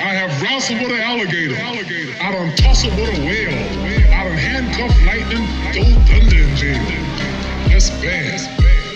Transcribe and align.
I 0.00 0.14
have 0.14 0.40
wrestled 0.40 0.80
with 0.80 0.92
an 0.92 1.00
alligator. 1.00 1.56
I 1.60 2.32
done 2.32 2.56
tussled 2.56 2.98
with 2.98 3.18
a 3.18 3.20
whale. 3.20 3.52
I 4.10 4.24
done 4.24 4.38
handcuffed 4.38 4.96
lightning, 5.04 5.44
throw 5.76 5.84
thunder 6.08 6.40
in 6.40 6.56
jail. 6.56 6.80
That's 7.68 7.90
bad. 8.00 8.40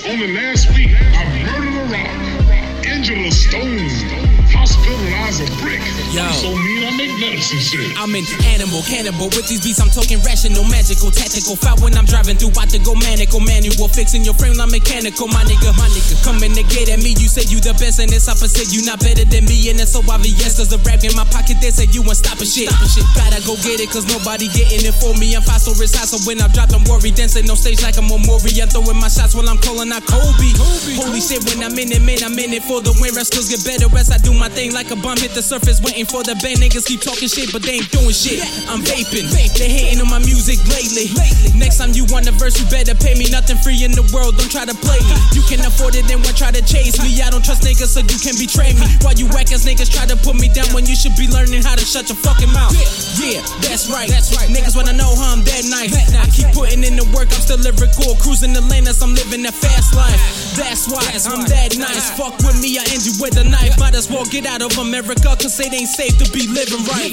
Only 0.09 0.33
last 0.33 0.75
week, 0.75 0.97
I 0.97 1.25
murdered 1.45 1.77
a 1.77 1.85
rock, 1.93 2.87
injured 2.87 3.19
a 3.19 3.31
stone, 3.31 4.34
hospitalized 4.65 5.45
a 5.45 5.49
brick. 5.61 5.85
Yo. 6.09 6.25
I'm 6.25 6.33
so 6.41 6.49
mean, 6.57 6.81
I 6.89 6.91
make 6.97 7.13
medicine 7.21 7.61
shit. 7.61 7.93
I'm 8.01 8.17
an 8.17 8.25
animal, 8.57 8.81
cannibal. 8.89 9.29
With 9.37 9.45
these 9.45 9.61
beats, 9.61 9.77
I'm 9.77 9.93
talking 9.93 10.25
rational, 10.25 10.65
magical, 10.65 11.13
tactical. 11.13 11.61
Foul 11.61 11.77
when 11.85 11.93
I'm 12.01 12.09
driving 12.09 12.41
through, 12.41 12.57
about 12.57 12.73
to 12.73 12.81
go 12.81 12.97
manical, 12.97 13.45
manual. 13.45 13.93
Fixing 13.93 14.25
your 14.25 14.33
frame, 14.33 14.57
I'm 14.57 14.73
mechanical, 14.73 15.29
my 15.29 15.45
nigga, 15.45 15.77
my 15.77 15.85
nigga. 15.93 16.17
Coming 16.25 16.57
to 16.57 16.65
get 16.73 16.89
at 16.89 17.05
me, 17.05 17.13
you 17.21 17.29
say 17.29 17.45
you 17.53 17.61
the 17.61 17.77
best, 17.77 18.01
and 18.01 18.09
it's 18.09 18.25
opposite. 18.25 18.73
You 18.73 18.89
not 18.89 19.05
better 19.05 19.29
than 19.29 19.45
me, 19.45 19.69
and 19.69 19.77
it's 19.77 19.93
so 19.93 20.01
obvious. 20.09 20.57
Cause 20.57 20.73
the 20.73 20.81
rap 20.89 21.05
in 21.05 21.13
my 21.13 21.29
pocket, 21.29 21.61
they 21.61 21.69
say 21.69 21.85
you 21.93 22.01
ain't 22.01 22.17
stopping 22.17 22.49
shit. 22.49 22.73
shit. 22.89 23.05
Gotta 23.13 23.45
go 23.45 23.61
get 23.61 23.85
it, 23.85 23.93
cause 23.93 24.09
nobody 24.09 24.49
getting 24.49 24.81
it 24.81 24.97
for 24.97 25.13
me. 25.21 25.37
I'm 25.37 25.45
fast 25.45 25.69
or 25.69 25.77
it's 25.77 25.93
high, 25.93 26.09
so 26.09 26.17
when 26.25 26.41
I 26.41 26.49
drop, 26.49 26.73
don't 26.73 26.89
worry. 26.89 27.13
Dancing 27.13 27.45
on 27.53 27.59
stage 27.61 27.85
like 27.85 28.01
I'm 28.01 28.09
a 28.09 28.17
memorial. 28.17 28.65
I'm 28.65 28.71
throwing 28.73 28.97
my 28.97 29.13
shots 29.13 29.37
while 29.37 29.45
I'm 29.45 29.61
calling 29.61 29.93
out 29.93 30.09
Kobe. 30.09 30.57
Holy 30.97 31.21
shit, 31.21 31.45
when 31.45 31.61
I'm 31.61 31.77
in 31.77 31.93
it, 31.93 32.01
man, 32.01 32.25
I'm 32.25 32.39
in 32.41 32.57
it 32.57 32.65
for 32.65 32.81
the 32.81 32.97
win. 32.97 33.13
Wrestlers 33.13 33.53
get 33.53 33.61
better 33.67 33.93
as 33.99 34.09
I 34.09 34.17
do 34.23 34.33
my 34.33 34.54
thing 34.55 34.73
like 34.73 34.91
a 34.95 34.97
bomb 34.97 35.19
hit 35.19 35.35
the 35.35 35.43
surface, 35.43 35.83
waiting 35.83 36.07
for 36.07 36.23
the 36.23 36.39
bang. 36.39 36.57
Niggas 36.57 36.87
keep 36.87 37.03
talking 37.03 37.27
shit, 37.27 37.51
but 37.51 37.67
they 37.67 37.83
ain't 37.83 37.91
doing 37.91 38.15
shit. 38.15 38.39
I'm 38.71 38.81
vaping. 38.87 39.27
They 39.59 39.69
hating 39.69 39.99
on 39.99 40.09
my 40.09 40.23
music 40.23 40.63
lately. 40.71 41.11
Next 41.59 41.83
time 41.83 41.91
you 41.93 42.07
want 42.07 42.31
a 42.31 42.33
verse, 42.33 42.55
you 42.57 42.65
better 42.71 42.95
pay 42.95 43.19
me. 43.19 43.27
Nothing 43.35 43.59
free 43.59 43.83
in 43.83 43.91
the 43.91 44.07
world, 44.15 44.39
don't 44.39 44.51
try 44.51 44.65
to 44.65 44.77
play 44.79 45.03
me. 45.11 45.17
You 45.35 45.43
can 45.51 45.59
afford 45.67 45.99
it, 45.99 46.07
then 46.07 46.23
why 46.23 46.31
try 46.33 46.55
to 46.55 46.63
chase 46.63 46.95
me? 47.03 47.19
I 47.21 47.29
don't 47.35 47.43
trust 47.43 47.67
niggas, 47.67 47.91
so 47.91 48.01
you 48.01 48.19
can 48.23 48.39
betray 48.39 48.73
me. 48.79 48.87
Why 49.03 49.19
you 49.19 49.27
whack 49.35 49.51
ass 49.51 49.67
niggas 49.67 49.91
try 49.91 50.07
to 50.07 50.17
put 50.23 50.39
me 50.39 50.47
down 50.49 50.71
when 50.71 50.87
you 50.87 50.95
should 50.95 51.19
be 51.19 51.27
learning 51.27 51.67
how 51.67 51.75
to 51.75 51.85
shut 51.85 52.07
your 52.07 52.19
fucking 52.23 52.51
mouth? 52.55 52.73
Yeah, 53.19 53.43
that's 53.59 53.91
right. 53.91 54.07
That's 54.07 54.31
right. 54.39 54.47
Niggas 54.47 54.79
wanna 54.79 54.95
know 54.95 55.11
how 55.19 55.35
I'm 55.35 55.43
that 55.51 55.67
nice. 55.67 55.93
I 56.15 56.31
keep 56.31 56.44
putting 56.65 56.85
in 56.85 56.97
the 56.97 57.05
work, 57.13 57.29
I'm 57.29 57.45
still 57.45 57.61
lyrical. 57.61 58.17
Cruising 58.25 58.57
the 58.57 58.65
lane 58.73 58.89
as 58.89 59.05
I'm 59.05 59.13
living 59.13 59.45
that 59.45 59.53
fast 59.53 59.93
life. 59.93 60.17
That's 60.57 60.89
why 60.89 61.05
I'm 61.29 61.45
that 61.53 61.77
nice. 61.77 62.17
Fuck 62.17 62.41
with 62.41 62.57
me, 62.57 62.81
I 62.81 62.89
end 62.89 63.05
you 63.05 63.13
with 63.21 63.37
a 63.37 63.45
knife. 63.45 63.77
Might 63.77 63.93
as 63.93 64.09
well 64.09 64.25
get 64.25 64.49
out 64.49 64.65
of 64.65 64.73
America, 64.81 65.37
cause 65.37 65.61
it 65.61 65.73
ain't 65.77 65.93
safe 65.93 66.17
to 66.17 66.27
be 66.33 66.49
living 66.49 66.81
right. 66.89 67.13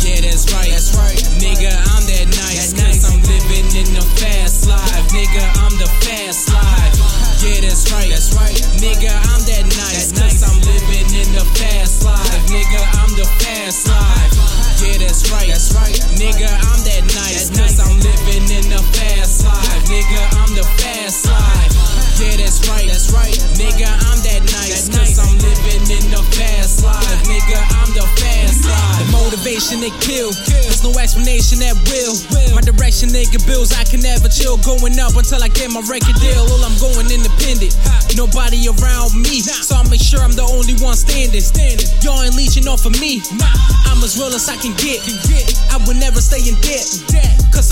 Yeah, 0.00 0.24
that's 0.24 0.48
right. 0.56 0.72
That's 0.72 0.96
right. 0.96 1.20
Nigga, 1.36 1.68
I'm 1.68 2.04
that 2.08 2.26
nice. 2.32 2.72
Cause 2.72 3.04
I'm 3.04 3.20
living 3.28 3.68
in 3.76 3.88
the 3.92 4.04
fast 4.16 4.64
life. 4.64 5.04
Nigga, 5.12 5.44
I'm 5.60 5.76
the 5.76 5.90
fast 6.00 6.48
life. 6.48 6.96
Yeah, 7.44 7.60
that's 7.60 7.84
right. 7.92 8.08
That's 8.08 8.32
right. 8.32 8.56
Nigga, 8.80 9.12
I'm 9.12 9.42
that 9.52 9.66
nice. 9.68 10.16
Cause 10.16 10.40
I'm 10.40 10.56
living 10.64 11.12
in 11.12 11.28
the 11.36 11.44
fast 11.60 12.06
life. 12.06 12.42
Nigga, 12.48 12.80
I'm 12.96 13.12
the 13.20 13.28
fast 13.42 13.84
life. 13.90 14.32
Yeah, 14.80 14.98
that's 14.98 15.30
right. 15.30 15.50
That's 15.50 15.74
right. 15.74 15.98
Nigga, 16.16 16.48
I'm 16.50 16.81
Nigga, 20.02 20.18
I'm 20.34 20.50
the 20.58 20.66
fast 20.82 21.30
life. 21.30 21.70
Yeah, 22.18 22.34
that's 22.34 22.58
right. 22.66 22.90
That's 22.90 23.14
right. 23.14 23.38
Nigga, 23.54 23.86
I'm 23.86 24.18
that 24.26 24.42
nice. 24.50 24.90
Cause 24.90 25.14
I'm 25.14 25.30
living 25.38 25.86
in 25.94 26.10
the 26.10 26.18
fast 26.34 26.82
life. 26.82 27.22
Nigga, 27.22 27.54
I'm 27.78 27.86
the 27.94 28.02
fast 28.18 28.66
life. 28.66 28.98
The 28.98 29.06
motivation 29.14 29.78
they 29.78 29.94
kill. 30.02 30.34
There's 30.50 30.82
no 30.82 30.90
explanation 30.98 31.62
that 31.62 31.78
will. 31.86 32.18
My 32.50 32.66
direction, 32.66 33.14
nigga, 33.14 33.38
bills. 33.46 33.70
I 33.70 33.86
can 33.86 34.02
never 34.02 34.26
chill. 34.26 34.58
Going 34.66 34.98
up 34.98 35.14
until 35.14 35.38
I 35.38 35.46
get 35.54 35.70
my 35.70 35.86
record 35.86 36.18
deal. 36.18 36.50
All 36.50 36.66
I'm 36.66 36.74
going 36.82 37.06
independent. 37.06 37.78
Nobody 38.18 38.58
around 38.66 39.14
me. 39.14 39.38
So 39.38 39.78
I 39.78 39.86
make 39.86 40.02
sure 40.02 40.18
I'm 40.18 40.34
the 40.34 40.42
only 40.50 40.74
one 40.82 40.98
standing. 40.98 41.46
Y'all 42.02 42.26
ain't 42.26 42.34
leeching 42.34 42.66
off 42.66 42.90
of 42.90 42.98
me. 42.98 43.22
I'm 43.86 44.02
as 44.02 44.18
real 44.18 44.34
as 44.34 44.50
I 44.50 44.58
can 44.58 44.74
get. 44.82 44.98
I 45.70 45.78
will 45.86 45.94
never 45.94 46.18
stay 46.18 46.42
in 46.42 46.58
debt. 46.58 46.90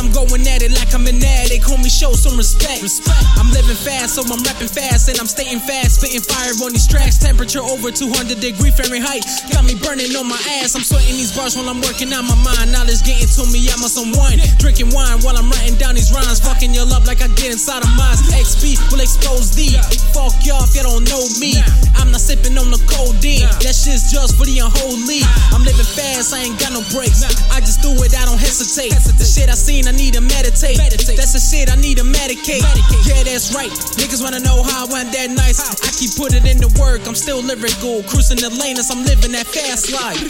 I'm 0.00 0.08
going 0.16 0.40
at 0.48 0.64
it 0.64 0.72
like 0.72 0.96
I'm 0.96 1.04
an 1.04 1.20
addict. 1.20 1.68
Homie, 1.68 1.92
show 1.92 2.16
some 2.16 2.40
respect. 2.40 2.80
respect. 2.80 3.20
I'm 3.36 3.52
living 3.52 3.76
fast, 3.76 4.16
so 4.16 4.24
I'm 4.24 4.40
rapping 4.48 4.72
fast. 4.72 5.12
And 5.12 5.20
I'm 5.20 5.28
staying 5.28 5.60
fast, 5.60 6.00
spitting 6.00 6.24
fire 6.24 6.56
on 6.64 6.72
these 6.72 6.88
tracks. 6.88 7.20
Temperature 7.20 7.60
over 7.60 7.92
200 7.92 8.40
degree 8.40 8.72
Fahrenheit. 8.72 9.28
Got 9.52 9.68
me 9.68 9.76
burning 9.76 10.16
on 10.16 10.24
my 10.24 10.40
ass. 10.56 10.72
I'm 10.72 10.80
sweating 10.80 11.20
these 11.20 11.36
bars 11.36 11.52
while 11.52 11.68
I'm 11.68 11.84
working 11.84 12.08
out 12.16 12.24
my 12.24 12.38
mind. 12.40 12.72
Knowledge 12.72 13.04
getting 13.04 13.28
to 13.28 13.44
me, 13.52 13.60
I'm 13.68 13.84
on 13.84 13.92
some 13.92 14.16
wine. 14.16 14.40
Drinking 14.56 14.88
wine 14.96 15.20
while 15.20 15.36
I'm 15.36 15.52
writing 15.52 15.76
down 15.76 16.00
these 16.00 16.08
rhymes. 16.08 16.40
Fucking 16.40 16.72
your 16.72 16.88
love 16.88 17.04
like 17.04 17.20
I 17.20 17.28
get 17.36 17.52
inside 17.52 17.84
of 17.84 17.92
mine. 17.92 18.16
XP 18.40 18.80
will 18.88 19.04
expose 19.04 19.52
thee. 19.52 19.76
Fuck 20.16 20.32
y'all 20.48 20.64
if 20.64 20.72
you 20.72 20.80
don't 20.80 21.04
know 21.12 21.28
me. 21.36 21.60
I'm 22.00 22.08
not 22.08 22.24
sipping 22.24 22.56
on 22.56 22.72
the 22.72 22.80
codeine. 22.88 23.44
That 23.60 23.76
shit's 23.76 24.08
just 24.08 24.40
for 24.40 24.48
the 24.48 24.64
unholy. 24.64 25.20
I'm 25.52 25.60
living 25.60 25.84
fast, 25.84 26.32
I 26.32 26.48
ain't 26.48 26.56
got 26.56 26.72
no 26.72 26.80
breaks. 26.88 27.20
I 27.52 27.60
just 27.60 27.84
do 27.84 27.92
it, 28.00 28.16
I 28.16 28.24
don't 28.24 28.40
hesitate. 28.40 28.96
The 28.96 29.28
shit 29.28 29.52
I 29.52 29.58
seen, 29.58 29.89
I 29.90 29.92
need 29.92 30.14
to 30.14 30.20
meditate. 30.20 30.78
That's 30.78 31.34
the 31.34 31.42
shit 31.42 31.66
I 31.66 31.74
need 31.74 31.98
to 31.98 32.04
medicate. 32.04 32.62
Yeah, 33.10 33.26
that's 33.26 33.50
right. 33.52 33.74
Niggas 33.98 34.22
wanna 34.22 34.38
know 34.38 34.62
how 34.62 34.86
I 34.86 34.92
went 34.92 35.10
that 35.10 35.30
nice. 35.34 35.58
I 35.58 35.90
keep 35.90 36.14
putting 36.14 36.46
in 36.46 36.58
the 36.62 36.70
work, 36.78 37.02
I'm 37.08 37.16
still 37.18 37.42
lyrical. 37.42 38.04
Cruising 38.06 38.38
the 38.38 38.54
lane 38.54 38.78
as 38.78 38.88
I'm 38.94 39.02
living 39.02 39.32
that 39.32 39.48
fast 39.50 39.90
life. 39.90 40.22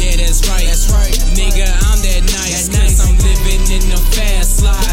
Yeah, 0.00 0.16
that's 0.16 0.48
right. 0.48 0.64
That's 0.64 0.88
right. 0.88 1.12
Nigga, 1.36 1.68
I'm 1.68 2.00
that 2.08 2.24
nice. 2.40 2.72
Cause 2.72 3.04
I'm 3.04 3.20
living 3.20 3.68
in 3.68 3.84
the 3.92 4.00
fast 4.16 4.64
life. 4.64 4.85